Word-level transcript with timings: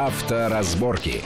Авторазборки. 0.00 1.22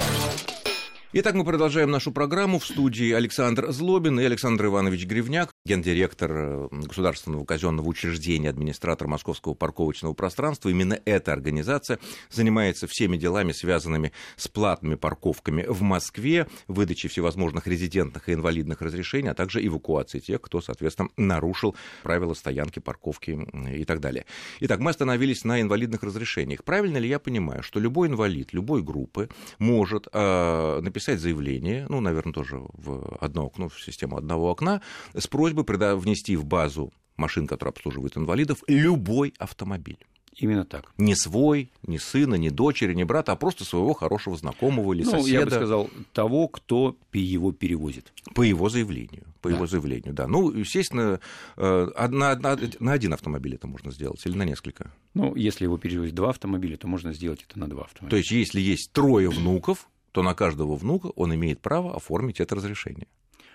Итак, 1.13 1.35
мы 1.35 1.45
продолжаем 1.45 1.91
нашу 1.91 2.11
программу. 2.11 2.59
В 2.59 2.65
студии 2.65 3.13
Александр 3.13 3.71
Злобин 3.71 4.19
и 4.19 4.25
Александр 4.25 4.65
Иванович 4.65 5.05
Гривняк, 5.05 5.52
гендиректор 5.65 6.33
э, 6.33 6.69
Государственного 6.73 7.45
казенного 7.45 7.87
учреждения, 7.87 8.51
администратор 8.51 9.07
Московского 9.07 9.55
парковочного 9.55 10.13
пространства. 10.13 10.69
Именно 10.69 11.01
эта 11.05 11.33
организация 11.33 12.01
занимается 12.31 12.89
всеми 12.89 13.17
делами, 13.17 13.53
связанными 13.53 14.13
с 14.37 14.49
платными 14.49 14.97
парковками 14.97 15.65
в 15.69 15.83
Москве, 15.83 16.49
выдачей 16.67 17.09
всевозможных 17.09 17.67
резидентных 17.69 18.29
и 18.29 18.33
инвалидных 18.35 18.83
разрешений, 18.83 19.31
а 19.31 19.35
также 19.35 19.65
эвакуацией 19.65 20.23
тех, 20.23 20.41
кто, 20.41 20.61
соответственно, 20.61 21.11
нарушил 21.17 21.77
правила 22.03 22.35
стоянки, 22.35 22.81
парковки 22.81 23.49
и 23.73 23.85
так 23.85 24.01
далее. 24.01 24.27
Итак, 24.61 24.81
мы 24.81 24.91
остановились 24.91 25.45
на 25.45 25.61
инвалидных 25.61 26.03
разрешениях. 26.03 26.65
Правильно 26.65 26.97
ли 26.97 27.09
я 27.09 27.21
понимаю, 27.21 27.63
что 27.63 27.79
любой 27.79 28.09
инвалид 28.09 28.53
любой 28.53 28.83
группы 28.83 29.29
может 29.59 30.09
э, 30.13 30.81
написать 30.81 31.21
заявление, 31.21 31.87
ну, 31.89 32.01
наверное, 32.01 32.33
тоже 32.33 32.57
в 32.73 33.17
одно 33.21 33.47
окно, 33.47 33.69
в 33.69 33.81
систему 33.81 34.17
одного 34.17 34.51
окна, 34.51 34.83
с 35.15 35.29
просьбой 35.29 35.52
внести 35.53 36.37
в 36.37 36.45
базу 36.45 36.93
машин, 37.17 37.47
которые 37.47 37.71
обслуживают 37.71 38.17
инвалидов, 38.17 38.63
любой 38.67 39.35
автомобиль. 39.39 39.99
Именно 40.37 40.65
так. 40.65 40.91
Не 40.97 41.15
свой, 41.15 41.71
не 41.87 41.99
сына, 41.99 42.37
не 42.37 42.49
дочери, 42.49 42.95
не 42.95 43.05
брата, 43.05 43.33
а 43.33 43.37
просто 43.37 43.65
своего 43.65 43.93
хорошего 43.93 44.35
знакомого 44.37 44.95
или 44.95 45.03
ну, 45.03 45.11
соседа. 45.11 45.29
Я 45.29 45.45
бы 45.45 45.51
сказал, 45.51 45.91
того, 46.15 46.49
кто 46.49 46.97
его 47.13 47.53
перевозит. 47.53 48.13
По 48.35 48.41
его 48.41 48.71
заявлению. 48.71 49.25
По 49.43 49.51
да. 49.51 49.57
его 49.57 49.67
заявлению, 49.67 50.15
да. 50.15 50.27
Ну, 50.27 50.51
естественно, 50.51 51.21
э, 51.57 52.09
на, 52.09 52.35
на, 52.37 52.59
на 52.81 52.93
один 52.93 53.13
автомобиль 53.13 53.57
это 53.57 53.67
можно 53.67 53.93
сделать 53.93 54.25
или 54.25 54.35
на 54.35 54.45
несколько? 54.45 54.91
Ну, 55.13 55.35
если 55.37 55.65
его 55.65 55.77
перевозят 55.77 56.15
два 56.15 56.31
автомобиля, 56.31 56.79
то 56.79 56.89
можно 56.89 57.13
сделать 57.13 57.45
это 57.47 57.59
на 57.59 57.69
два 57.69 57.83
автомобиля. 57.85 58.11
То 58.11 58.17
есть, 58.17 58.31
если 58.31 58.61
есть 58.61 58.91
трое 58.93 59.29
внуков, 59.29 59.89
то 60.13 60.23
на 60.23 60.35
каждого 60.35 60.77
внука 60.77 61.09
он 61.09 61.35
имеет 61.35 61.61
право 61.61 61.95
оформить 61.95 62.41
это 62.41 62.55
разрешение. 62.55 63.07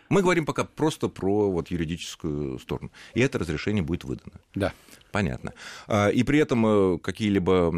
Мы 0.10 0.22
говорим 0.22 0.46
пока 0.46 0.64
просто 0.64 1.08
про 1.10 1.52
вот 1.52 1.70
юридическую 1.70 2.60
сторону. 2.60 2.92
И 3.14 3.22
это 3.22 3.40
разрешение 3.40 3.84
будет 3.84 4.04
выдано. 4.04 4.40
Да. 4.56 4.74
Понятно. 5.12 5.54
А, 5.88 6.10
и 6.10 6.24
при 6.24 6.40
этом 6.40 6.66
э, 6.66 6.98
какие-либо 7.00 7.72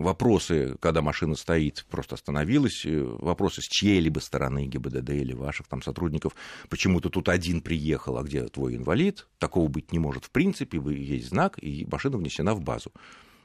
вопросы, 0.00 0.76
когда 0.80 1.02
машина 1.02 1.34
стоит, 1.34 1.84
просто 1.90 2.14
остановилась, 2.14 2.84
э, 2.86 3.00
вопросы 3.00 3.60
с 3.60 3.68
чьей-либо 3.68 4.18
стороны 4.18 4.66
ГИБДД 4.66 5.10
или 5.10 5.34
ваших 5.34 5.68
там 5.68 5.82
сотрудников, 5.82 6.34
почему-то 6.68 7.10
тут 7.10 7.28
один 7.28 7.60
приехал, 7.60 8.16
а 8.16 8.22
где 8.22 8.44
твой 8.44 8.76
инвалид, 8.76 9.26
такого 9.38 9.68
быть 9.68 9.92
не 9.92 9.98
может 9.98 10.24
в 10.24 10.30
принципе, 10.30 10.78
есть 10.78 11.28
знак, 11.28 11.58
и 11.62 11.86
машина 11.90 12.16
внесена 12.16 12.54
в 12.54 12.60
базу. 12.60 12.92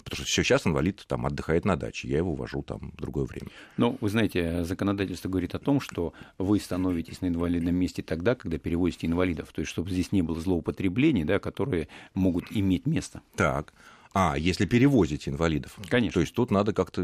Потому 0.04 0.26
что 0.26 0.44
сейчас 0.44 0.68
инвалид 0.68 1.04
там 1.08 1.26
отдыхает 1.26 1.66
на 1.66 1.76
даче, 1.76 2.08
я 2.08 2.18
его 2.18 2.36
вожу 2.36 2.62
там 2.62 2.92
в 2.98 3.02
другое 3.02 3.26
время. 3.26 3.48
Ну, 3.78 3.98
вы 4.02 4.10
знаете, 4.10 4.64
законодательство 4.64 5.30
говорит 5.30 5.56
о 5.56 5.60
том, 5.60 5.80
что 5.80 6.14
вы 6.38 6.60
становитесь 6.60 7.22
на 7.22 7.28
инвалидном 7.28 7.76
месте 7.76 8.02
тогда, 8.02 8.36
когда 8.36 8.58
перевозите 8.58 9.08
инвалидов. 9.08 9.52
То 9.54 9.62
есть, 9.62 9.72
чтобы 9.72 9.90
здесь 9.90 10.12
не 10.12 10.22
было 10.22 10.40
злоупотреблений, 10.40 11.24
да, 11.24 11.40
которые 11.40 11.88
могут 12.14 12.46
иметь 12.52 12.86
место. 12.86 13.22
Так. 13.36 13.74
А, 14.14 14.36
если 14.38 14.66
перевозите 14.66 15.32
инвалидов. 15.32 15.76
Конечно. 15.90 16.14
То 16.14 16.20
есть 16.22 16.36
тут 16.36 16.52
надо 16.52 16.72
как-то 16.72 17.02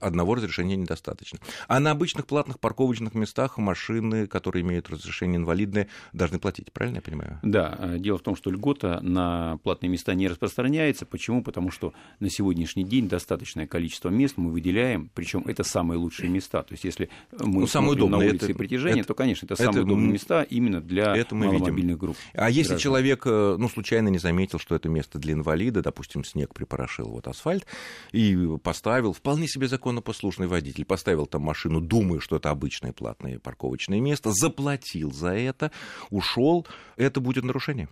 одного 0.00 0.34
разрешения 0.34 0.74
недостаточно. 0.74 1.38
А 1.68 1.78
на 1.78 1.92
обычных 1.92 2.26
платных 2.26 2.58
парковочных 2.58 3.14
местах 3.14 3.58
машины, 3.58 4.26
которые 4.26 4.62
имеют 4.62 4.90
разрешение 4.90 5.36
инвалидное, 5.36 5.86
должны 6.12 6.40
платить, 6.40 6.72
правильно 6.72 6.96
я 6.96 7.02
понимаю? 7.02 7.38
Да. 7.42 7.76
Э, 7.78 7.98
дело 7.98 8.18
в 8.18 8.22
том, 8.22 8.34
что 8.34 8.50
льгота 8.50 8.98
на 9.02 9.58
платные 9.58 9.88
места 9.88 10.14
не 10.14 10.26
распространяется. 10.26 11.06
Почему? 11.06 11.44
Потому 11.44 11.70
что 11.70 11.92
на 12.18 12.28
сегодняшний 12.28 12.82
день 12.82 13.08
достаточное 13.08 13.68
количество 13.68 14.08
мест 14.08 14.34
мы 14.36 14.50
выделяем, 14.50 15.10
причем 15.14 15.44
это 15.46 15.62
самые 15.62 15.98
лучшие 15.98 16.28
места. 16.28 16.64
То 16.64 16.74
есть 16.74 16.82
если 16.82 17.08
мы 17.38 17.60
ну, 17.60 17.66
самые 17.68 17.92
удобные, 17.92 18.20
на 18.20 18.26
улице 18.30 18.46
это, 18.46 18.58
притяжения, 18.58 19.00
это, 19.00 19.08
то, 19.08 19.14
конечно, 19.14 19.46
это, 19.46 19.54
это 19.54 19.62
самые 19.62 19.84
удобные 19.84 20.12
места 20.12 20.42
именно 20.42 20.80
для 20.80 21.16
это 21.16 21.36
мы 21.36 21.46
маломобильных 21.46 21.76
видим. 21.76 21.98
групп. 21.98 22.16
А 22.34 22.50
если 22.50 22.70
граждан. 22.70 22.78
человек 22.78 23.22
э, 23.26 23.56
ну, 23.58 23.68
случайно 23.68 24.08
не 24.08 24.18
заметил, 24.18 24.58
что 24.58 24.74
это 24.74 24.88
место 24.88 25.20
для 25.20 25.34
инвалида, 25.34 25.82
допустим, 25.82 26.24
снег 26.24 26.47
снег 26.48 26.54
припорошил 26.54 27.08
вот 27.08 27.26
асфальт, 27.26 27.66
и 28.12 28.36
поставил, 28.62 29.12
вполне 29.12 29.46
себе 29.46 29.68
законопослушный 29.68 30.46
водитель, 30.46 30.84
поставил 30.84 31.26
там 31.26 31.42
машину, 31.42 31.80
думая, 31.80 32.20
что 32.20 32.36
это 32.36 32.50
обычное 32.50 32.92
платное 32.92 33.38
парковочное 33.38 34.00
место, 34.00 34.30
заплатил 34.32 35.12
за 35.12 35.34
это, 35.34 35.70
ушел, 36.10 36.66
это 36.96 37.20
будет 37.20 37.44
нарушение. 37.44 37.88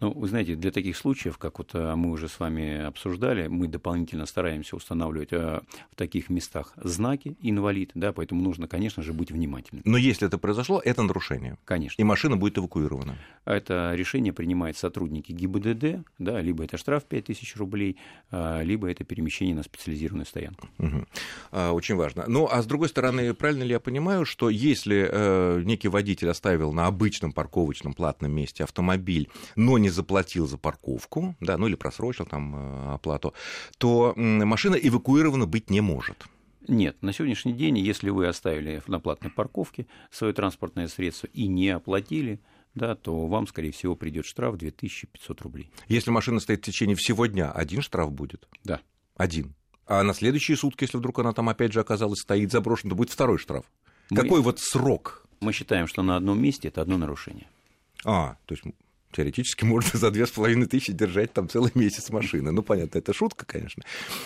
Ну, 0.00 0.12
вы 0.12 0.28
знаете, 0.28 0.54
для 0.54 0.70
таких 0.70 0.96
случаев, 0.96 1.38
как 1.38 1.58
вот 1.58 1.70
э, 1.74 1.94
мы 1.96 2.10
уже 2.10 2.28
с 2.28 2.38
вами 2.38 2.84
обсуждали, 2.84 3.48
мы 3.48 3.66
дополнительно 3.66 4.26
стараемся 4.26 4.76
устанавливать 4.76 5.32
э, 5.32 5.60
в 5.90 5.96
таких 5.96 6.30
местах 6.30 6.72
знаки 6.76 7.36
инвалид, 7.42 7.90
да, 7.94 8.12
поэтому 8.12 8.42
нужно, 8.42 8.68
конечно 8.68 9.02
же, 9.02 9.12
быть 9.12 9.32
внимательным. 9.32 9.82
Но 9.84 9.96
если 9.96 10.28
это 10.28 10.38
произошло, 10.38 10.80
это 10.84 11.02
нарушение. 11.02 11.58
Конечно. 11.64 12.00
И 12.00 12.04
машина 12.04 12.36
будет 12.36 12.58
эвакуирована. 12.58 13.16
Это 13.44 13.92
решение 13.94 14.32
принимают 14.32 14.76
сотрудники 14.76 15.32
ГИБДД, 15.32 16.04
да, 16.18 16.40
либо 16.40 16.64
это 16.64 16.76
штраф 16.76 17.04
5000 17.04 17.56
рублей, 17.56 17.96
а, 18.30 18.62
либо 18.62 18.88
это 18.88 19.04
перемещение 19.04 19.54
на 19.54 19.62
специализированную 19.62 20.26
стоянку. 20.26 20.68
Угу. 20.78 21.06
Очень 21.72 21.96
важно. 21.96 22.24
Ну, 22.28 22.48
а 22.50 22.62
с 22.62 22.66
другой 22.66 22.88
стороны, 22.88 23.34
правильно 23.34 23.64
ли 23.64 23.70
я 23.70 23.80
понимаю, 23.80 24.24
что 24.24 24.48
если 24.48 25.08
э, 25.10 25.62
некий 25.64 25.88
водитель 25.88 26.30
оставил 26.30 26.72
на 26.72 26.86
обычном 26.86 27.32
парковочном 27.32 27.94
платном 27.94 28.32
месте 28.32 28.64
автомобиль, 28.64 29.28
но 29.56 29.78
не 29.78 29.87
не 29.88 29.90
заплатил 29.90 30.46
за 30.46 30.58
парковку, 30.58 31.34
да, 31.40 31.56
ну 31.56 31.66
или 31.66 31.74
просрочил 31.74 32.26
там 32.26 32.54
э, 32.54 32.94
оплату, 32.94 33.34
то 33.78 34.12
машина 34.16 34.74
эвакуирована 34.76 35.46
быть 35.46 35.70
не 35.70 35.80
может. 35.80 36.26
Нет, 36.68 37.02
на 37.02 37.14
сегодняшний 37.14 37.54
день, 37.54 37.78
если 37.78 38.10
вы 38.10 38.26
оставили 38.26 38.82
на 38.86 39.00
платной 39.00 39.30
парковке 39.30 39.86
свое 40.10 40.34
транспортное 40.34 40.88
средство 40.88 41.26
и 41.28 41.46
не 41.48 41.70
оплатили, 41.70 42.40
да, 42.74 42.94
то 42.94 43.26
вам, 43.26 43.46
скорее 43.46 43.72
всего, 43.72 43.96
придет 43.96 44.26
штраф 44.26 44.58
2500 44.58 45.40
рублей. 45.40 45.70
Если 45.88 46.10
машина 46.10 46.40
стоит 46.40 46.60
в 46.60 46.66
течение 46.66 46.94
всего 46.94 47.24
дня, 47.24 47.50
один 47.50 47.80
штраф 47.80 48.12
будет? 48.12 48.46
Да. 48.64 48.80
Один. 49.16 49.54
А 49.86 50.02
на 50.02 50.12
следующие 50.12 50.58
сутки, 50.58 50.84
если 50.84 50.98
вдруг 50.98 51.18
она 51.20 51.32
там 51.32 51.48
опять 51.48 51.72
же 51.72 51.80
оказалась, 51.80 52.20
стоит 52.20 52.52
заброшена, 52.52 52.90
то 52.90 52.96
будет 52.96 53.10
второй 53.10 53.38
штраф. 53.38 53.64
Мы... 54.10 54.18
Какой 54.18 54.42
вот 54.42 54.60
срок? 54.60 55.26
Мы 55.40 55.54
считаем, 55.54 55.86
что 55.86 56.02
на 56.02 56.16
одном 56.16 56.40
месте 56.42 56.68
это 56.68 56.82
одно 56.82 56.98
нарушение. 56.98 57.46
А, 58.04 58.36
то 58.44 58.54
есть 58.54 58.64
Теоретически 59.12 59.64
можно 59.66 59.98
за 59.98 60.10
две 60.10 60.26
с 60.26 60.30
половиной 60.30 60.66
тысячи 60.66 60.92
держать 60.92 61.32
там 61.32 61.48
целый 61.48 61.72
месяц 61.74 62.10
машины. 62.10 62.50
Ну, 62.50 62.62
понятно, 62.62 62.98
это 62.98 63.12
шутка, 63.12 63.46
конечно, 63.46 63.82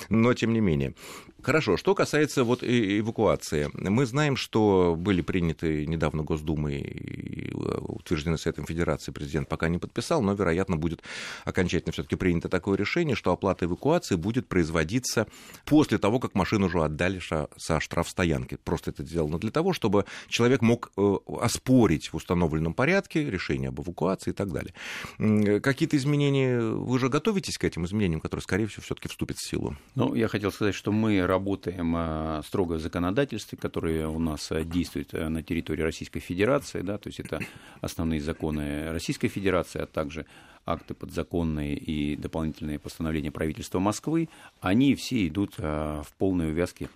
но 0.08 0.34
тем 0.34 0.52
не 0.52 0.60
менее. 0.60 0.94
Хорошо, 1.42 1.76
что 1.76 1.94
касается 1.96 2.44
вот 2.44 2.62
эвакуации. 2.62 3.68
Мы 3.74 4.06
знаем, 4.06 4.36
что 4.36 4.94
были 4.96 5.22
приняты 5.22 5.86
недавно 5.86 6.22
Госдумой 6.22 6.80
и 6.80 7.50
э, 7.50 7.78
утверждены 7.80 8.38
Советом 8.38 8.64
Федерации, 8.64 9.10
президент 9.10 9.48
пока 9.48 9.68
не 9.68 9.78
подписал, 9.78 10.22
но, 10.22 10.34
вероятно, 10.34 10.76
будет 10.76 11.02
окончательно 11.44 11.92
все 11.92 12.04
таки 12.04 12.14
принято 12.14 12.48
такое 12.48 12.78
решение, 12.78 13.16
что 13.16 13.32
оплата 13.32 13.64
эвакуации 13.64 14.14
будет 14.14 14.46
производиться 14.46 15.26
после 15.64 15.98
того, 15.98 16.20
как 16.20 16.36
машину 16.36 16.66
уже 16.66 16.84
отдали 16.84 17.20
со 17.56 17.80
штрафстоянки. 17.80 18.56
Просто 18.62 18.90
это 18.92 19.02
сделано 19.04 19.38
для 19.40 19.50
того, 19.50 19.72
чтобы 19.72 20.04
человек 20.28 20.62
мог 20.62 20.92
э, 20.96 21.16
оспорить 21.40 22.12
в 22.12 22.16
установленном 22.16 22.72
порядке 22.72 23.28
решение 23.28 23.70
об 23.70 23.80
эвакуации 23.80 24.30
и 24.30 24.34
так 24.34 24.52
далее. 24.52 24.74
Какие-то 25.18 25.96
изменения, 25.96 26.60
вы 26.60 26.94
уже 26.94 27.08
готовитесь 27.08 27.58
к 27.58 27.64
этим 27.64 27.84
изменениям, 27.84 28.20
которые, 28.20 28.42
скорее 28.42 28.66
всего, 28.66 28.82
все 28.82 28.94
таки 28.94 29.08
вступят 29.08 29.38
в 29.38 29.48
силу? 29.48 29.76
Ну, 29.94 30.14
я 30.14 30.28
хотел 30.28 30.52
сказать, 30.52 30.74
что 30.74 30.92
мы 30.92 31.24
работаем 31.26 31.94
а, 31.96 32.42
строго 32.46 32.74
в 32.74 32.80
законодательстве, 32.80 33.58
которое 33.58 34.08
у 34.08 34.18
нас 34.18 34.50
а, 34.50 34.64
действует 34.64 35.10
а, 35.12 35.28
на 35.28 35.42
территории 35.42 35.82
Российской 35.82 36.20
Федерации, 36.20 36.82
да, 36.82 36.98
то 36.98 37.08
есть 37.08 37.20
это 37.20 37.40
основные 37.80 38.20
законы 38.20 38.90
Российской 38.90 39.28
Федерации, 39.28 39.80
а 39.82 39.86
также 39.86 40.26
акты 40.64 40.94
подзаконные 40.94 41.76
и 41.76 42.16
дополнительные 42.16 42.78
постановления 42.78 43.32
правительства 43.32 43.80
Москвы, 43.80 44.28
они 44.60 44.94
все 44.94 45.26
идут 45.26 45.58
в 45.58 46.06
полной 46.18 46.50
увязке 46.50 46.88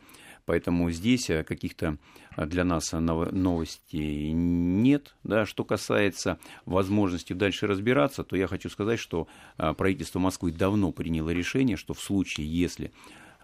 Поэтому 0.46 0.90
здесь 0.90 1.26
каких-то 1.46 1.98
для 2.36 2.64
нас 2.64 2.92
новостей 2.92 4.32
нет. 4.32 5.14
Да. 5.24 5.44
Что 5.44 5.64
касается 5.64 6.38
возможности 6.64 7.34
дальше 7.34 7.66
разбираться, 7.66 8.24
то 8.24 8.36
я 8.36 8.46
хочу 8.46 8.70
сказать, 8.70 8.98
что 8.98 9.28
правительство 9.56 10.18
Москвы 10.18 10.52
давно 10.52 10.92
приняло 10.92 11.30
решение, 11.30 11.76
что 11.76 11.92
в 11.92 12.00
случае, 12.00 12.46
если 12.46 12.92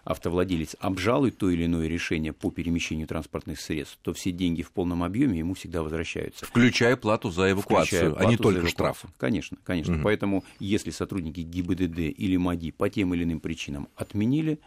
автовладелец 0.05 0.75
обжалует 0.79 1.37
то 1.37 1.49
или 1.49 1.65
иное 1.65 1.87
решение 1.87 2.33
по 2.33 2.51
перемещению 2.51 3.07
транспортных 3.07 3.59
средств, 3.59 3.99
то 4.01 4.13
все 4.13 4.31
деньги 4.31 4.61
в 4.61 4.71
полном 4.71 5.01
объеме 5.01 5.39
ему 5.39 5.53
всегда 5.53 5.81
возвращаются. 5.81 6.45
Включая 6.45 6.97
плату 6.97 7.31
за 7.31 7.51
эвакуацию, 7.51 8.11
плату 8.11 8.27
а 8.27 8.29
не 8.29 8.35
только 8.35 8.67
штраф. 8.67 9.05
Конечно, 9.17 9.57
конечно. 9.63 9.95
Угу. 9.95 10.03
Поэтому, 10.03 10.43
если 10.59 10.91
сотрудники 10.91 11.39
ГИБДД 11.39 11.99
или 11.99 12.35
МАДИ 12.35 12.71
по 12.71 12.89
тем 12.89 13.13
или 13.13 13.23
иным 13.23 13.39
причинам 13.39 13.87
отменили 13.95 14.59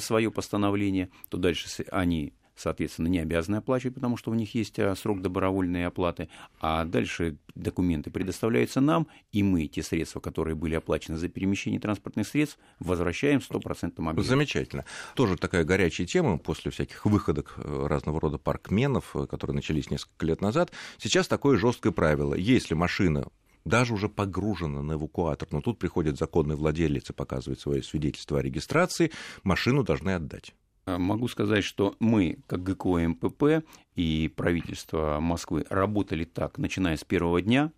свое 0.00 0.30
постановление, 0.30 1.10
то 1.28 1.38
дальше 1.38 1.68
они 1.90 2.32
соответственно, 2.56 3.08
не 3.08 3.18
обязаны 3.18 3.56
оплачивать, 3.56 3.94
потому 3.94 4.16
что 4.16 4.30
у 4.30 4.34
них 4.34 4.54
есть 4.54 4.78
а, 4.78 4.94
срок 4.96 5.20
добровольной 5.20 5.86
оплаты, 5.86 6.28
а 6.60 6.84
дальше 6.84 7.36
документы 7.54 8.10
предоставляются 8.10 8.80
нам, 8.80 9.06
и 9.32 9.42
мы 9.42 9.66
те 9.66 9.82
средства, 9.82 10.20
которые 10.20 10.56
были 10.56 10.74
оплачены 10.74 11.18
за 11.18 11.28
перемещение 11.28 11.78
транспортных 11.78 12.26
средств, 12.26 12.58
возвращаем 12.80 13.40
в 13.40 13.50
100% 13.50 13.92
объеме. 13.96 14.22
Замечательно. 14.22 14.84
Тоже 15.14 15.36
такая 15.36 15.64
горячая 15.64 16.06
тема 16.06 16.38
после 16.38 16.70
всяких 16.70 17.04
выходок 17.04 17.54
э, 17.58 17.86
разного 17.86 18.20
рода 18.20 18.38
паркменов, 18.38 19.14
э, 19.14 19.26
которые 19.26 19.54
начались 19.54 19.90
несколько 19.90 20.26
лет 20.26 20.40
назад. 20.40 20.72
Сейчас 20.98 21.28
такое 21.28 21.58
жесткое 21.58 21.92
правило. 21.92 22.34
Если 22.34 22.74
машина 22.74 23.28
даже 23.66 23.92
уже 23.92 24.08
погружена 24.08 24.82
на 24.82 24.92
эвакуатор, 24.92 25.48
но 25.50 25.60
тут 25.60 25.78
приходит 25.78 26.16
законный 26.16 26.56
владелец 26.56 27.10
и 27.10 27.12
показывает 27.12 27.60
свое 27.60 27.82
свидетельство 27.82 28.38
о 28.38 28.42
регистрации, 28.42 29.10
машину 29.42 29.82
должны 29.82 30.10
отдать. 30.10 30.54
А, 30.86 30.98
могу 30.98 31.26
сказать, 31.28 31.64
что 31.64 31.96
мы, 31.98 32.38
как 32.46 32.62
ГКО 32.62 33.08
МПП 33.08 33.64
и 33.96 34.32
правительство 34.34 35.18
Москвы, 35.20 35.66
работали 35.68 36.24
так, 36.24 36.58
начиная 36.58 36.96
с 36.96 37.02
первого 37.04 37.42
дня, 37.42 37.72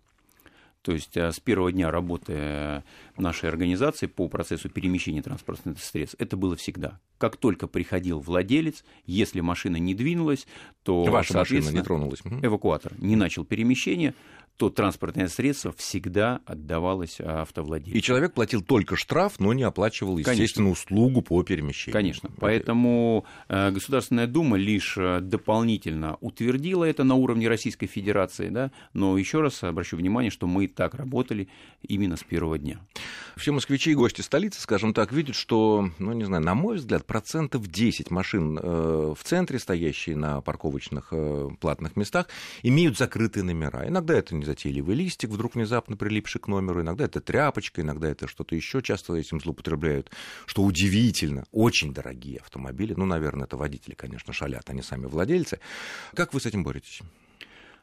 то 0.83 0.93
есть 0.93 1.17
а, 1.17 1.31
с 1.31 1.39
первого 1.39 1.71
дня 1.71 1.91
работы 1.91 2.83
нашей 3.17 3.49
организации 3.49 4.05
по 4.05 4.29
процессу 4.29 4.69
перемещения 4.69 5.21
транспортных 5.21 5.83
средств, 5.83 6.15
это 6.19 6.37
было 6.37 6.55
всегда. 6.55 6.99
Как 7.17 7.35
только 7.35 7.67
приходил 7.67 8.19
владелец, 8.19 8.85
если 9.05 9.41
машина 9.41 9.77
не 9.77 9.95
двинулась, 9.95 10.47
то, 10.83 11.03
Ваша 11.03 11.33
машина 11.33 11.69
не 11.69 11.81
тронулась. 11.81 12.21
эвакуатор 12.23 12.93
не 12.99 13.15
начал 13.15 13.43
перемещение, 13.43 14.13
то 14.59 14.69
транспортное 14.69 15.29
средство 15.29 15.71
всегда 15.71 16.41
отдавалось 16.45 17.21
автовладельцу. 17.21 17.97
И 17.97 18.01
человек 18.01 18.33
платил 18.33 18.61
только 18.61 18.97
штраф, 18.97 19.39
но 19.39 19.53
не 19.53 19.63
оплачивал, 19.63 20.17
естественно, 20.17 20.65
Конечно. 20.65 20.69
услугу 20.71 21.21
по 21.21 21.41
перемещению. 21.43 21.93
Конечно. 21.93 22.29
Поэтому 22.37 23.25
э, 23.47 23.71
Государственная 23.71 24.27
Дума 24.27 24.57
лишь 24.57 24.97
э, 24.97 25.21
дополнительно 25.21 26.17
утвердила 26.19 26.83
это 26.83 27.05
на 27.05 27.15
уровне 27.15 27.47
Российской 27.47 27.87
Федерации, 27.87 28.49
да, 28.49 28.71
но 28.93 29.17
еще 29.17 29.39
раз 29.39 29.63
обращу 29.63 29.95
внимание, 29.95 30.29
что 30.29 30.45
мы 30.45 30.67
так 30.67 30.93
работали 30.93 31.47
именно 31.81 32.17
с 32.17 32.23
первого 32.23 32.57
дня. 32.57 32.81
Все 33.37 33.53
москвичи 33.53 33.91
и 33.91 33.95
гости 33.95 34.19
столицы, 34.19 34.59
скажем 34.59 34.93
так, 34.93 35.13
видят, 35.13 35.35
что, 35.35 35.89
ну, 35.99 36.11
не 36.11 36.25
знаю, 36.25 36.43
на 36.43 36.53
мой 36.53 36.75
взгляд, 36.75 37.05
процентов 37.05 37.65
10 37.65 38.11
машин 38.11 38.59
э, 38.61 39.13
в 39.17 39.23
центре, 39.23 39.57
стоящие 39.57 40.17
на 40.17 40.41
парковочных 40.41 41.13
платных 41.61 41.95
местах, 41.95 42.27
имеют 42.61 42.97
закрытые 42.97 43.45
номера. 43.45 43.87
Иногда 43.87 44.15
это 44.15 44.35
не 44.35 44.48
незатейливый 44.49 44.95
листик, 44.95 45.29
вдруг 45.29 45.55
внезапно 45.55 45.95
прилипший 45.95 46.41
к 46.41 46.47
номеру. 46.47 46.81
Иногда 46.81 47.05
это 47.05 47.21
тряпочка, 47.21 47.81
иногда 47.81 48.09
это 48.09 48.27
что-то 48.27 48.55
еще. 48.55 48.81
Часто 48.81 49.15
этим 49.15 49.39
злоупотребляют. 49.39 50.11
Что 50.45 50.63
удивительно, 50.63 51.45
очень 51.51 51.93
дорогие 51.93 52.39
автомобили. 52.39 52.93
Ну, 52.95 53.05
наверное, 53.05 53.45
это 53.45 53.57
водители, 53.57 53.93
конечно, 53.93 54.33
шалят, 54.33 54.69
они 54.69 54.81
сами 54.81 55.05
владельцы. 55.05 55.59
Как 56.13 56.33
вы 56.33 56.39
с 56.39 56.45
этим 56.45 56.63
боретесь? 56.63 57.01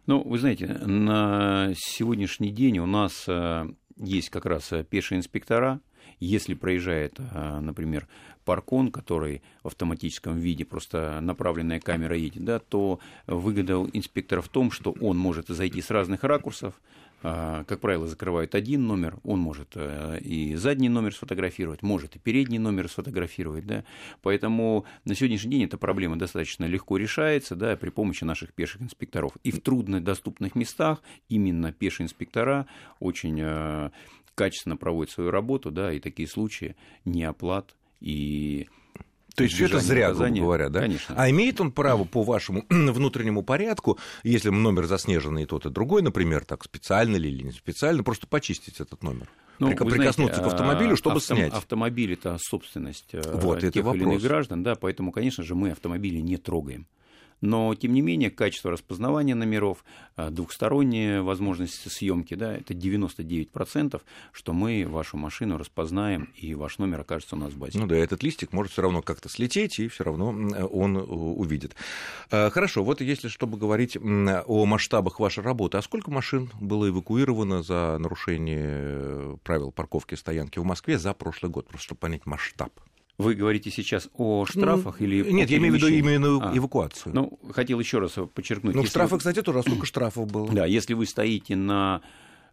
Ну, 0.06 0.22
вы 0.22 0.38
знаете, 0.38 0.66
на 0.66 1.72
сегодняшний 1.76 2.50
день 2.50 2.78
у 2.78 2.86
нас 2.86 3.24
э, 3.26 3.64
есть 3.96 4.30
как 4.30 4.46
раз 4.46 4.72
э, 4.72 4.84
пешие 4.84 5.18
инспектора, 5.18 5.80
если 6.20 6.54
проезжает, 6.54 7.18
э, 7.18 7.60
например, 7.60 8.06
паркон, 8.44 8.90
который 8.90 9.42
в 9.62 9.68
автоматическом 9.68 10.38
виде, 10.38 10.64
просто 10.64 11.20
направленная 11.20 11.80
камера 11.80 12.16
едет, 12.16 12.44
да, 12.44 12.58
то 12.58 13.00
выгода 13.26 13.88
инспектора 13.92 14.40
в 14.40 14.48
том, 14.48 14.70
что 14.70 14.94
он 15.00 15.18
может 15.18 15.48
зайти 15.48 15.82
с 15.82 15.90
разных 15.90 16.24
ракурсов, 16.24 16.74
а, 17.22 17.64
как 17.64 17.80
правило, 17.80 18.06
закрывают 18.06 18.54
один 18.54 18.86
номер, 18.86 19.16
он 19.24 19.40
может 19.40 19.72
э, 19.74 20.20
и 20.20 20.54
задний 20.54 20.88
номер 20.88 21.14
сфотографировать, 21.14 21.82
может 21.82 22.14
и 22.14 22.18
передний 22.18 22.58
номер 22.58 22.88
сфотографировать, 22.88 23.66
да, 23.66 23.84
поэтому 24.22 24.84
на 25.04 25.14
сегодняшний 25.14 25.52
день 25.52 25.64
эта 25.64 25.78
проблема 25.78 26.16
достаточно 26.16 26.66
легко 26.66 26.98
решается, 26.98 27.56
да, 27.56 27.74
при 27.76 27.88
помощи 27.88 28.22
наших 28.22 28.52
пеших 28.52 28.82
инспекторов. 28.82 29.32
И 29.42 29.50
в 29.50 29.60
труднодоступных 29.60 30.54
местах 30.54 31.02
именно 31.28 31.72
пешие 31.72 32.04
инспектора 32.04 32.66
очень 33.00 33.40
э, 33.40 33.90
качественно 34.36 34.76
проводят 34.76 35.12
свою 35.12 35.32
работу, 35.32 35.72
да, 35.72 35.92
и 35.92 35.98
такие 35.98 36.28
случаи 36.28 36.76
неоплат 37.04 37.74
и 38.00 38.68
то 39.34 39.42
есть 39.42 39.54
все 39.54 39.66
это 39.66 39.80
зря, 39.80 40.12
грубо 40.14 40.34
говоря, 40.34 40.70
да? 40.70 40.80
Конечно. 40.80 41.14
А 41.16 41.28
имеет 41.28 41.60
он 41.60 41.70
право 41.70 42.04
по 42.04 42.22
вашему 42.22 42.64
внутреннему 42.70 43.42
порядку, 43.42 43.98
если 44.22 44.48
номер 44.48 44.86
заснеженный 44.86 45.42
и 45.42 45.46
тот, 45.46 45.66
и 45.66 45.70
другой, 45.70 46.00
например, 46.00 46.44
так 46.46 46.64
специально 46.64 47.16
или 47.16 47.42
не 47.42 47.52
специально, 47.52 48.02
просто 48.02 48.26
почистить 48.26 48.80
этот 48.80 49.02
номер? 49.02 49.28
Ну, 49.58 49.72
Прик- 49.72 49.90
прикоснуться 49.90 50.36
знаете, 50.36 50.42
к 50.42 50.46
автомобилю, 50.46 50.96
чтобы 50.96 51.16
авто- 51.16 51.34
снять. 51.34 51.52
Автомобиль 51.52 52.14
это 52.14 52.38
собственность 52.40 53.10
э, 53.12 53.20
вот, 53.34 53.60
тех 53.60 53.76
это 53.76 53.90
или 53.92 54.04
иных 54.04 54.22
граждан, 54.22 54.62
да, 54.62 54.74
поэтому, 54.74 55.12
конечно 55.12 55.44
же, 55.44 55.54
мы 55.54 55.70
автомобили 55.70 56.18
не 56.18 56.38
трогаем 56.38 56.86
но, 57.40 57.74
тем 57.74 57.92
не 57.92 58.00
менее, 58.00 58.30
качество 58.30 58.70
распознавания 58.70 59.34
номеров, 59.34 59.84
а, 60.16 60.30
двухсторонняя 60.30 61.22
возможность 61.22 61.90
съемки, 61.90 62.34
да, 62.34 62.56
это 62.56 62.74
99%, 62.74 64.02
что 64.32 64.52
мы 64.52 64.86
вашу 64.88 65.16
машину 65.16 65.58
распознаем, 65.58 66.32
и 66.36 66.54
ваш 66.54 66.78
номер 66.78 67.00
окажется 67.00 67.36
у 67.36 67.38
нас 67.38 67.52
в 67.52 67.58
базе. 67.58 67.78
Ну 67.78 67.86
да, 67.86 67.96
этот 67.96 68.22
листик 68.22 68.52
может 68.52 68.72
все 68.72 68.82
равно 68.82 69.02
как-то 69.02 69.28
слететь, 69.28 69.78
и 69.78 69.88
все 69.88 70.04
равно 70.04 70.28
он 70.28 70.96
увидит. 70.96 71.74
А, 72.30 72.50
хорошо, 72.50 72.84
вот 72.84 73.00
если 73.00 73.28
чтобы 73.28 73.58
говорить 73.58 73.96
о 73.96 74.66
масштабах 74.66 75.20
вашей 75.20 75.42
работы, 75.42 75.78
а 75.78 75.82
сколько 75.82 76.10
машин 76.10 76.50
было 76.60 76.88
эвакуировано 76.88 77.62
за 77.62 77.98
нарушение 77.98 79.38
правил 79.44 79.72
парковки 79.72 80.14
и 80.14 80.16
стоянки 80.16 80.58
в 80.58 80.64
Москве 80.64 80.98
за 80.98 81.12
прошлый 81.12 81.50
год, 81.50 81.68
просто 81.68 81.84
чтобы 81.86 82.00
понять 82.00 82.26
масштаб? 82.26 82.72
Вы 83.18 83.34
говорите 83.34 83.70
сейчас 83.70 84.10
о 84.14 84.44
штрафах 84.44 85.00
ну, 85.00 85.06
или 85.06 85.30
Нет, 85.30 85.48
я 85.48 85.56
имею 85.56 85.72
в 85.72 85.76
виду 85.76 85.88
именно 85.88 86.50
а. 86.50 86.56
эвакуацию. 86.56 87.14
Ну, 87.14 87.38
хотел 87.50 87.80
еще 87.80 87.98
раз 87.98 88.12
подчеркнуть. 88.34 88.74
Ну, 88.74 88.84
штрафы, 88.84 89.16
кстати, 89.16 89.40
тоже, 89.40 89.60
а 89.60 89.62
сколько 89.62 89.86
штрафов 89.86 90.30
было? 90.30 90.50
Да, 90.52 90.66
если 90.66 90.92
вы 90.92 91.06
стоите 91.06 91.56
на 91.56 92.02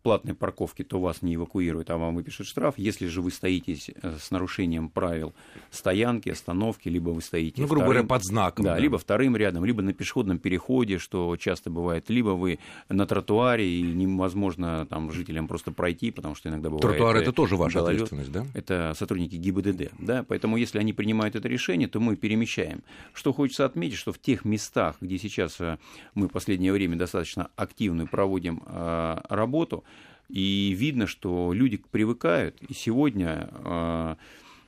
платной 0.04 0.36
парковке, 0.36 0.84
то 0.84 1.00
вас 1.00 1.22
не 1.22 1.36
эвакуируют, 1.36 1.90
а 1.90 1.98
вам 1.98 2.16
выпишут 2.16 2.48
штраф. 2.48 2.76
Если 2.78 3.08
же 3.08 3.22
вы 3.22 3.32
стоите 3.32 3.78
э, 4.02 4.18
с 4.20 4.32
нарушением 4.32 4.90
правил 4.90 5.34
стоянки, 5.72 6.30
остановки, 6.30 6.90
либо 6.90 7.10
вы 7.10 7.22
стоите... 7.22 7.62
Ну, 7.62 7.68
грубо 7.68 7.86
говоря, 7.86 8.04
под 8.04 8.24
знаком. 8.24 8.66
Да, 8.66 8.76
да, 8.76 8.80
либо 8.80 8.98
вторым 8.98 9.36
рядом, 9.38 9.66
либо 9.66 9.82
на 9.82 9.94
пешеходном 9.94 10.40
переходе, 10.40 10.98
что 10.98 11.36
часто 11.38 11.70
бывает, 11.70 12.10
либо 12.10 12.30
вы 12.30 12.60
на 12.90 13.08
тротуаре, 13.08 13.68
и 13.68 13.82
невозможно 13.82 14.86
там 14.86 15.12
жителям 15.12 15.48
просто 15.48 15.72
пройти, 15.72 16.12
потому 16.12 16.36
что 16.36 16.50
иногда 16.50 16.70
бывает... 16.70 16.82
Тротуар– 16.82 17.16
это 17.18 17.32
тоже 17.32 17.56
ваша 17.56 17.80
гололед. 17.80 18.02
ответственность, 18.02 18.32
да? 18.32 18.46
Это 18.54 18.94
сотрудники 18.98 19.36
ГИБДД, 19.36 19.94
да, 20.00 20.26
поэтому 20.28 20.58
если 20.58 20.80
они 20.80 20.92
принимают 20.92 21.36
это 21.36 21.48
решение, 21.48 21.88
то 21.88 22.00
мы 22.02 22.18
перемещаем. 22.18 22.84
Что 23.14 23.32
хочется 23.32 23.66
отметить, 23.66 23.98
что 23.98 24.12
в 24.12 24.20
тех 24.20 24.44
местах, 24.44 24.98
где 25.00 25.18
сейчас 25.18 25.62
э, 25.62 25.78
мы 26.14 26.28
в 26.28 26.32
последнее 26.32 26.74
время 26.74 26.98
достаточно 26.98 27.50
активную 27.56 28.08
проводим 28.08 28.62
э, 28.66 29.22
работу, 29.30 29.86
и 30.34 30.74
видно, 30.74 31.06
что 31.06 31.54
люди 31.54 31.78
привыкают, 31.78 32.60
и 32.64 32.74
сегодня 32.74 33.50
э, 33.52 34.16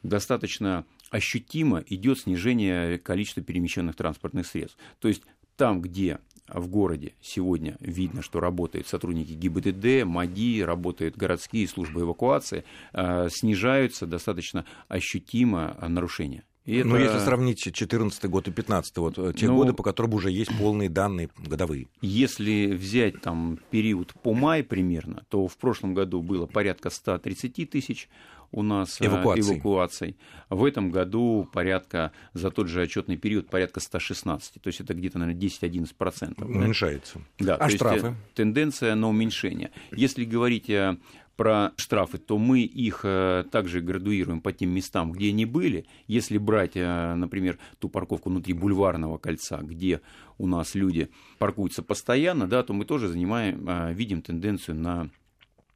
достаточно 0.03 0.85
ощутимо 1.09 1.83
идет 1.87 2.19
снижение 2.19 2.99
количества 2.99 3.41
перемещенных 3.41 3.95
транспортных 3.95 4.45
средств. 4.45 4.77
То 4.99 5.07
есть 5.07 5.23
там, 5.57 5.81
где 5.81 6.19
в 6.47 6.67
городе 6.67 7.15
сегодня 7.19 7.77
видно, 7.79 8.21
что 8.21 8.39
работают 8.39 8.87
сотрудники 8.87 9.31
ГИБДД, 9.31 10.05
МАДИ, 10.05 10.61
работают 10.61 11.17
городские 11.17 11.67
службы 11.67 12.01
эвакуации, 12.01 12.63
э, 12.93 13.27
снижаются 13.31 14.05
достаточно 14.05 14.65
ощутимо 14.87 15.75
нарушения. 15.81 16.43
И 16.65 16.77
это... 16.77 16.87
Ну, 16.87 16.97
если 16.97 17.19
сравнить 17.19 17.57
2014 17.57 18.25
год 18.25 18.47
и 18.47 18.51
2015, 18.51 18.97
вот 18.97 19.17
э, 19.19 19.33
те 19.35 19.47
ну, 19.47 19.55
годы, 19.55 19.73
по 19.73 19.83
которым 19.83 20.15
уже 20.15 20.31
есть 20.31 20.51
полные 20.57 20.89
данные 20.89 21.29
годовые. 21.37 21.87
Если 22.01 22.73
взять 22.73 23.21
там 23.21 23.59
период 23.69 24.13
по 24.23 24.33
май 24.33 24.63
примерно, 24.63 25.23
то 25.29 25.47
в 25.47 25.57
прошлом 25.57 25.93
году 25.93 26.21
было 26.21 26.47
порядка 26.47 26.89
130 26.89 27.69
тысяч 27.69 28.09
у 28.51 28.63
нас 28.63 28.99
э, 29.01 29.05
эвакуаций. 29.05 29.55
эвакуаций. 29.55 30.17
В 30.49 30.63
этом 30.63 30.89
году 30.89 31.47
порядка, 31.51 32.11
за 32.33 32.49
тот 32.49 32.67
же 32.67 32.81
отчетный 32.81 33.17
период, 33.17 33.49
порядка 33.49 33.79
116. 33.79 34.61
То 34.61 34.67
есть 34.67 34.79
это 34.79 34.93
где-то, 34.93 35.19
наверное, 35.19 35.41
10-11%. 35.41 36.43
Уменьшается. 36.43 37.21
Да, 37.37 37.57
а 37.57 37.69
штрафы? 37.69 37.95
Есть, 37.95 38.05
э, 38.05 38.15
тенденция 38.33 38.95
на 38.95 39.09
уменьшение. 39.09 39.71
Если 39.91 40.25
говорить 40.25 40.69
о 40.69 40.97
про 41.35 41.71
штрафы, 41.77 42.17
то 42.17 42.37
мы 42.37 42.61
их 42.61 43.01
э, 43.03 43.43
также 43.51 43.81
градуируем 43.81 44.41
по 44.41 44.53
тем 44.53 44.69
местам, 44.69 45.11
где 45.11 45.29
они 45.29 45.45
были. 45.45 45.85
Если 46.07 46.37
брать, 46.37 46.75
э, 46.75 47.13
например, 47.15 47.59
ту 47.79 47.89
парковку 47.89 48.29
внутри 48.29 48.53
бульварного 48.53 49.17
кольца, 49.17 49.57
где 49.61 50.01
у 50.37 50.47
нас 50.47 50.75
люди 50.75 51.09
паркуются 51.37 51.83
постоянно, 51.83 52.47
да, 52.47 52.63
то 52.63 52.73
мы 52.73 52.85
тоже 52.85 53.07
занимаем, 53.07 53.67
э, 53.67 53.93
видим 53.93 54.21
тенденцию 54.21 54.75
на 54.75 55.09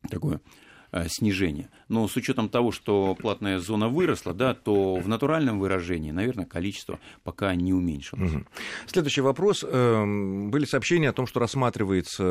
такое 0.10 0.42
снижение. 1.08 1.70
Но 1.88 2.08
с 2.08 2.16
учетом 2.16 2.50
того, 2.50 2.72
что 2.72 3.13
платная 3.13 3.60
зона 3.60 3.89
выросла, 3.89 4.34
да, 4.34 4.56
то 4.56 4.96
в 4.96 5.08
натуральном 5.08 5.60
выражении, 5.60 6.10
наверное, 6.10 6.46
количество 6.46 7.00
пока 7.24 7.54
не 7.54 7.74
уменьшилось. 7.74 8.34
Угу. 8.34 8.46
Следующий 8.88 9.22
вопрос. 9.22 9.63
Эм, 9.63 10.50
были 10.50 10.66
сообщения 10.66 11.10
о 11.10 11.13
том, 11.13 11.28
что 11.28 11.39
рассматривается 11.39 12.24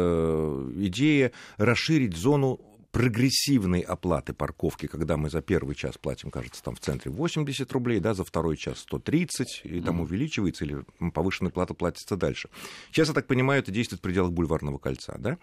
идея 0.74 1.30
расширить 1.56 2.16
зону 2.16 2.58
прогрессивной 2.92 3.80
оплаты 3.80 4.32
парковки, 4.32 4.86
когда 4.86 5.16
мы 5.16 5.30
за 5.30 5.42
первый 5.42 5.74
час 5.74 5.98
платим, 5.98 6.30
кажется, 6.30 6.62
там 6.62 6.74
в 6.74 6.80
центре 6.80 7.10
80 7.10 7.70
рублей, 7.72 8.00
да, 8.00 8.14
за 8.14 8.24
второй 8.24 8.56
час 8.56 8.78
130, 8.80 9.62
и 9.64 9.80
там 9.80 9.98
mm-hmm. 9.98 10.02
увеличивается, 10.02 10.64
или 10.64 10.84
повышенная 11.12 11.52
плата 11.52 11.74
платится 11.74 12.16
дальше. 12.16 12.48
Сейчас, 12.90 13.08
я 13.08 13.14
так 13.14 13.26
понимаю, 13.26 13.60
это 13.60 13.70
действует 13.70 14.00
в 14.00 14.02
пределах 14.02 14.32
бульварного 14.32 14.78
кольца, 14.78 15.16
да? 15.18 15.38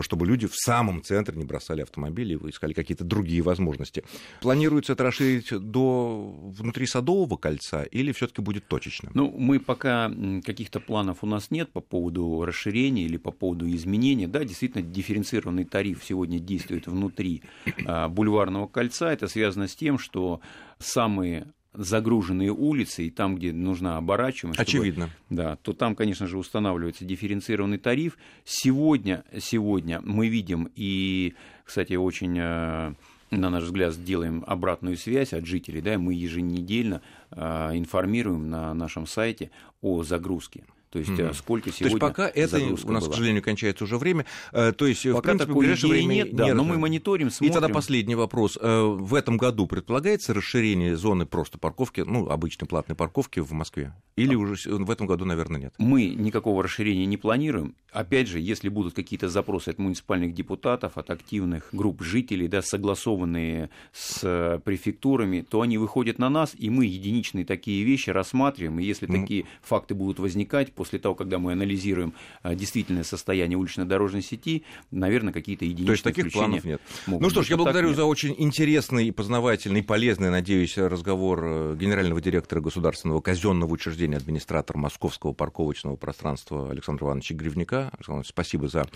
чтобы 0.00 0.26
люди 0.26 0.46
в 0.46 0.54
самом 0.54 1.02
центре 1.02 1.36
не 1.36 1.44
бросали 1.44 1.82
автомобили 1.82 2.34
и 2.34 2.50
искали 2.50 2.72
какие-то 2.72 3.04
другие 3.04 3.42
возможности. 3.42 4.04
Планируется 4.40 4.92
это 4.92 5.04
расширить 5.04 5.50
до 5.50 6.34
внутри 6.48 6.86
Садового 6.86 7.36
кольца 7.36 7.84
или 7.84 8.12
все-таки 8.12 8.42
будет 8.42 8.66
точечно? 8.66 9.10
Ну, 9.14 9.32
мы 9.36 9.60
пока 9.60 10.10
каких-то 10.44 10.80
планов 10.80 11.18
у 11.22 11.26
нас 11.26 11.50
нет 11.50 11.70
по 11.72 11.80
поводу 11.80 12.44
расширения 12.44 13.04
или 13.04 13.16
по 13.16 13.30
поводу 13.30 13.68
изменения. 13.70 14.26
Да, 14.26 14.44
действительно, 14.44 14.82
дифференцированный 14.82 15.64
тариф 15.64 16.04
сегодня 16.04 16.38
действует 16.38 16.75
внутри 16.84 17.42
а, 17.86 18.08
бульварного 18.08 18.66
кольца. 18.66 19.12
Это 19.12 19.28
связано 19.28 19.68
с 19.68 19.74
тем, 19.74 19.98
что 19.98 20.40
самые 20.78 21.46
загруженные 21.72 22.52
улицы, 22.52 23.06
и 23.06 23.10
там, 23.10 23.36
где 23.36 23.52
нужна 23.52 23.96
оборачиваемость, 23.98 24.60
Очевидно. 24.60 25.06
Чтобы, 25.06 25.36
да, 25.42 25.56
то 25.56 25.72
там, 25.72 25.94
конечно 25.94 26.26
же, 26.26 26.38
устанавливается 26.38 27.04
дифференцированный 27.04 27.78
тариф. 27.78 28.16
Сегодня, 28.44 29.24
сегодня 29.38 30.00
мы 30.02 30.28
видим, 30.28 30.70
и, 30.74 31.34
кстати, 31.64 31.94
очень 31.94 32.38
э, 32.38 32.94
на 33.30 33.50
наш 33.50 33.64
взгляд, 33.64 33.94
делаем 34.02 34.44
обратную 34.46 34.96
связь 34.96 35.32
от 35.32 35.46
жителей, 35.46 35.80
да, 35.80 35.98
мы 35.98 36.14
еженедельно 36.14 37.02
э, 37.30 37.70
информируем 37.74 38.50
на 38.50 38.72
нашем 38.74 39.06
сайте 39.06 39.50
о 39.80 40.02
загрузке. 40.02 40.64
То 40.96 41.00
есть 41.00 41.10
mm-hmm. 41.10 41.34
сколько 41.34 41.70
сегодня 41.70 41.98
То 41.98 42.06
есть 42.06 42.16
пока 42.16 42.26
это 42.26 42.56
у 42.56 42.70
нас, 42.70 42.80
была. 42.80 43.00
к 43.00 43.02
сожалению, 43.02 43.42
кончается 43.42 43.84
уже 43.84 43.98
время. 43.98 44.24
Э, 44.52 44.72
то 44.72 44.86
есть, 44.86 45.02
пока 45.02 45.18
в 45.18 45.22
принципе, 45.22 45.52
в 45.52 45.56
ближайшее 45.58 45.90
время 45.90 46.14
нет, 46.14 46.34
да, 46.34 46.54
но 46.54 46.64
мы 46.64 46.78
мониторим, 46.78 47.28
смотрим. 47.28 47.50
И 47.50 47.52
тогда 47.52 47.68
последний 47.68 48.14
вопрос. 48.14 48.56
Э, 48.58 48.82
в 48.82 49.14
этом 49.14 49.36
году 49.36 49.66
предполагается 49.66 50.32
расширение 50.32 50.96
зоны 50.96 51.26
просто 51.26 51.58
парковки, 51.58 52.00
ну, 52.00 52.30
обычной 52.30 52.66
платной 52.66 52.96
парковки 52.96 53.40
в 53.40 53.52
Москве? 53.52 53.92
Или 54.16 54.34
уже 54.34 54.70
в 54.70 54.90
этом 54.90 55.06
году, 55.06 55.26
наверное, 55.26 55.60
нет? 55.60 55.74
Мы 55.76 56.06
никакого 56.06 56.62
расширения 56.62 57.04
не 57.04 57.18
планируем. 57.18 57.74
Опять 57.92 58.28
же, 58.28 58.40
если 58.40 58.70
будут 58.70 58.94
какие-то 58.94 59.28
запросы 59.28 59.68
от 59.68 59.78
муниципальных 59.78 60.32
депутатов, 60.32 60.96
от 60.96 61.10
активных 61.10 61.68
групп 61.72 62.02
жителей, 62.02 62.48
да, 62.48 62.62
согласованные 62.62 63.68
с 63.92 64.60
префектурами, 64.64 65.42
то 65.42 65.60
они 65.60 65.76
выходят 65.76 66.18
на 66.18 66.30
нас, 66.30 66.54
и 66.56 66.70
мы 66.70 66.86
единичные 66.86 67.44
такие 67.44 67.84
вещи 67.84 68.08
рассматриваем. 68.08 68.78
И 68.80 68.84
если 68.84 69.06
mm. 69.06 69.20
такие 69.20 69.44
факты 69.60 69.94
будут 69.94 70.18
возникать, 70.18 70.72
после 70.72 70.98
того, 70.98 71.14
когда 71.14 71.38
мы 71.38 71.52
анализируем 71.52 72.14
а, 72.42 72.54
действительное 72.54 73.04
состояние 73.04 73.58
улично-дорожной 73.58 74.22
сети, 74.22 74.64
наверное, 74.90 75.34
какие-то 75.34 75.66
единичные 75.66 75.86
То 75.86 75.92
есть 75.92 76.04
таких 76.04 76.32
планов 76.32 76.64
нет. 76.64 76.80
Ну 77.06 77.28
что 77.28 77.42
ж, 77.42 77.50
я 77.50 77.56
благодарю 77.58 77.92
за 77.92 78.04
очень 78.04 78.34
интересный, 78.38 79.12
познавательный, 79.12 79.82
полезный, 79.82 80.30
надеюсь, 80.30 80.78
разговор 80.78 81.44
э, 81.44 81.76
генерального 81.78 82.22
директора 82.22 82.60
государственного 82.62 83.20
казенного 83.20 83.70
учреждения 83.70 84.05
администратора 84.14 84.78
Московского 84.78 85.32
парковочного 85.32 85.96
пространства 85.96 86.70
Александра 86.70 87.06
Ивановича 87.06 87.34
Гривника. 87.34 87.90
Александр 87.96 88.26
спасибо 88.26 88.68
за 88.68 88.86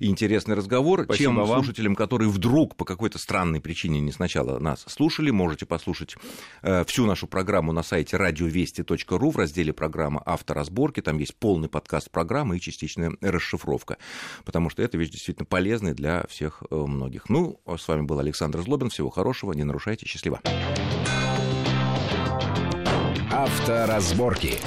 интересный 0.00 0.54
разговор. 0.54 1.04
Спасибо 1.04 1.32
Чем 1.32 1.36
вам. 1.36 1.62
слушателям, 1.62 1.94
которые 1.94 2.28
вдруг 2.28 2.76
по 2.76 2.84
какой-то 2.84 3.18
странной 3.18 3.60
причине 3.60 4.00
не 4.00 4.12
сначала 4.12 4.58
нас 4.58 4.84
слушали, 4.88 5.30
можете 5.30 5.66
послушать 5.66 6.16
э, 6.62 6.84
всю 6.84 7.06
нашу 7.06 7.26
программу 7.26 7.72
на 7.72 7.82
сайте 7.82 8.16
радиовести.ру 8.16 9.30
в 9.30 9.36
разделе 9.36 9.72
программа 9.72 10.22
«Авторазборки». 10.24 11.00
Там 11.00 11.18
есть 11.18 11.36
полный 11.36 11.68
подкаст 11.68 12.10
программы 12.10 12.56
и 12.56 12.60
частичная 12.60 13.12
расшифровка, 13.20 13.98
потому 14.44 14.70
что 14.70 14.82
это 14.82 14.96
вещь 14.98 15.10
действительно 15.10 15.46
полезная 15.46 15.94
для 15.94 16.26
всех 16.28 16.62
э, 16.70 16.74
многих. 16.74 17.28
Ну, 17.28 17.60
а 17.64 17.76
с 17.76 17.86
вами 17.86 18.02
был 18.02 18.18
Александр 18.18 18.62
Злобин. 18.62 18.90
Всего 18.90 19.10
хорошего, 19.10 19.52
не 19.52 19.64
нарушайте, 19.64 20.06
счастливо. 20.06 20.40
Авторазборки. 23.38 24.58